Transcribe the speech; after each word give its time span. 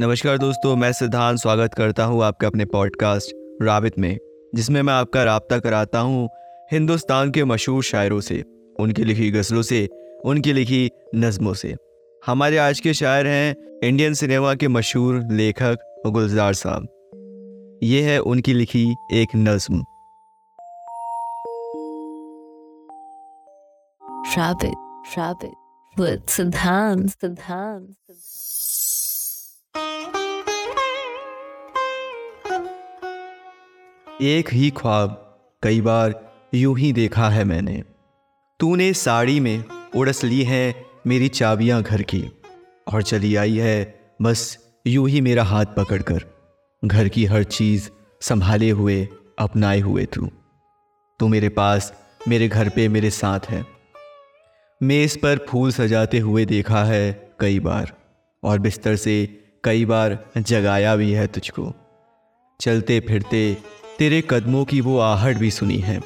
नमस्कार 0.00 0.38
दोस्तों 0.38 0.76
मैं 0.76 0.92
सिद्धांत 0.92 1.38
स्वागत 1.38 1.74
करता 1.74 2.04
हूँ 2.04 2.24
आपके 2.24 2.46
अपने 2.46 2.64
पॉडकास्ट 2.64 3.58
राबित 3.62 3.98
में 3.98 4.18
जिसमें 4.54 4.82
मैं 4.82 4.94
आपका 4.94 5.24
रबता 5.24 5.58
कराता 5.58 5.98
हूँ 5.98 6.28
हिंदुस्तान 6.72 7.30
के 7.30 7.44
मशहूर 7.44 7.82
शायरों 7.82 8.20
से 8.20 8.44
उनकी 8.80 9.04
लिखी 9.04 9.30
गज़लों 9.30 9.62
से 9.62 9.88
उनकी 10.24 10.52
लिखी 10.52 10.90
नज़मों 11.14 11.54
से। 11.54 11.76
हमारे 12.26 12.58
आज 12.58 12.80
के 12.80 12.94
शायर 12.94 13.26
हैं 13.26 13.78
इंडियन 13.84 14.14
सिनेमा 14.14 14.54
के 14.54 14.68
मशहूर 14.68 15.22
लेखक 15.30 16.02
गुलजार 16.06 16.54
साहब। 16.54 16.88
ये 17.82 18.02
है 18.02 18.18
उनकी 18.18 18.54
लिखी 18.54 18.94
एक 19.12 19.28
नज़म। 19.36 19.84
Siddhant, 26.26 27.06
Siddhant, 27.06 27.86
एक 34.22 34.48
ही 34.52 34.70
ख्वाब 34.70 35.10
कई 35.62 35.80
बार 35.80 36.14
यूँ 36.54 36.78
ही 36.78 36.92
देखा 36.92 37.28
है 37.28 37.44
मैंने। 37.44 37.82
तूने 38.60 38.92
साड़ी 38.92 39.38
में 39.40 39.64
उड़स 39.96 40.24
ली 40.24 40.42
है 40.42 40.84
मेरी 41.06 41.28
चाबियाँ 41.28 41.82
घर 41.82 42.02
की, 42.02 42.24
और 42.92 43.02
चली 43.02 43.34
आई 43.36 43.56
है 43.56 44.00
बस 44.22 44.58
यूँ 44.86 45.08
ही 45.08 45.20
मेरा 45.20 45.44
हाथ 45.44 45.66
पकड़कर। 45.76 46.24
घर 46.84 47.08
की 47.08 47.24
हर 47.24 47.44
चीज़ 47.44 47.88
संभाले 48.20 48.70
हुए, 48.70 49.08
अपनाए 49.38 49.80
हुए 49.80 50.04
तू। 50.04 50.28
तू 51.20 51.28
मेरे 51.28 51.48
पास, 51.48 51.92
मेरे 52.28 52.48
घर 52.48 52.68
पे 52.68 52.88
मेरे 52.88 53.10
साथ 53.10 53.40
है। 53.50 53.64
मेज़ 54.80 55.18
पर 55.18 55.46
फूल 55.48 55.72
सजाते 55.72 56.18
हुए 56.18 56.44
देखा 56.44 56.84
है 56.84 57.32
कई 57.40 57.60
बार, 57.60 57.92
और 58.42 58.58
बिस्तर 58.58 58.96
से 58.96 59.16
कई 59.64 59.84
बार 59.84 60.18
जगाया 60.38 60.96
भी 60.96 61.12
है 61.12 61.26
तुझको। 61.26 61.72
चलते 62.60 63.00
फिरते 63.00 63.56
तेरे 63.98 64.22
कदमों 64.30 64.64
की 64.64 64.80
वो 64.80 64.98
आहट 64.98 65.36
भी 65.36 65.50
सुनी 65.50 65.78
है। 65.78 66.00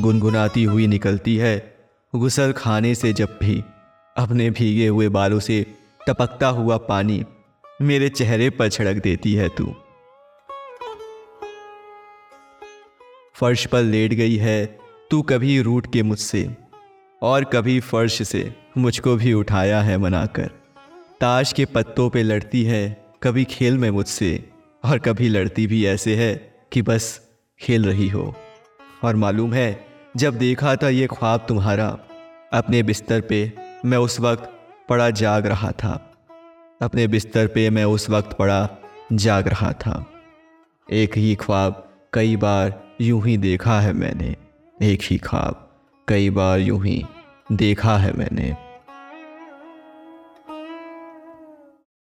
गुनगुनाती 0.00 0.64
हुई 0.64 0.86
निकलती 0.86 1.36
है, 1.36 1.76
गुसल 2.14 2.52
खाने 2.52 2.94
से 2.94 3.12
जब 3.12 3.38
भी, 3.42 3.64
अपने 4.16 4.50
भीगे 4.50 4.86
हुए 4.86 5.08
बालों 5.08 5.40
से 5.40 5.66
टपकता 6.08 6.48
हुआ 6.48 6.76
पानी 6.76 7.24
मेरे 7.82 8.08
चेहरे 8.08 8.50
पर 8.50 8.68
छिड़क 8.68 9.02
देती 9.02 9.34
है 9.34 9.48
तू। 9.48 9.74
फर्श 13.34 13.66
पर 13.66 13.82
लेट 13.82 14.14
गई 14.14 14.36
है, 14.36 14.78
तू 15.10 15.22
कभी 15.22 15.60
रूट 15.60 15.92
के 15.92 16.02
मुझसे, 16.02 16.56
और 17.22 17.44
कभी 17.44 17.80
फर्श 17.80 18.28
से 18.28 18.54
मुझको 18.78 19.16
भी 19.16 19.32
उठाया 19.32 19.82
है 19.82 19.98
मनाकर। 19.98 20.50
ताश 21.20 21.52
के 21.52 21.64
पत्तों 21.64 22.10
पे 22.10 22.22
लड़ती 22.22 22.62
है, 22.64 23.04
कभी 23.22 23.44
खेल 23.44 23.78
में 23.78 23.90
मुझसे, 23.90 24.50
और 24.84 24.98
कभी 24.98 25.28
लड़ती 25.28 25.66
भी 25.66 25.86
ऐसे 25.86 26.16
है 26.16 26.55
कि 26.76 26.82
बस 26.82 27.20
खेल 27.60 27.84
रही 27.84 28.08
हो। 28.08 28.34
और 29.04 29.16
मालूम 29.16 29.54
है, 29.54 29.86
जब 30.16 30.38
देखा 30.38 30.76
था 30.76 30.88
ये 30.88 31.06
ख्वाब 31.06 31.46
तुम्हारा, 31.48 31.98
अपने 32.52 32.82
बिस्तर 32.82 33.20
पे 33.20 33.52
मैं 33.84 33.98
उस 33.98 34.20
वक्त 34.20 34.50
पड़ा 34.88 35.10
जाग 35.10 35.46
रहा 35.46 35.70
था। 35.70 36.14
अपने 36.82 37.06
बिस्तर 37.06 37.46
पे 37.46 37.70
मैं 37.70 37.84
उस 37.84 38.10
वक्त 38.10 38.36
पड़ा 38.36 38.68
जाग 39.12 39.48
रहा 39.48 39.72
था। 39.72 40.06
एक 40.92 41.18
ही 41.18 41.34
ख्वाब 41.34 41.94
कई 42.12 42.36
बार 42.36 42.82
यूँ 43.00 43.26
ही 43.26 43.36
देखा 43.36 43.80
है 43.80 43.92
मैंने। 43.92 44.36
एक 44.82 44.98
ही 45.02 45.18
ख्वाब 45.18 45.70
कई 46.08 46.30
बार 46.30 46.58
यूँ 46.58 46.86
ही 46.86 47.04
देखा 47.52 47.96
है 47.96 48.12
मैंने। 48.12 48.65